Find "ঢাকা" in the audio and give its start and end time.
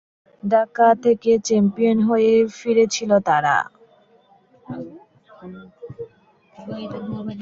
0.43-0.87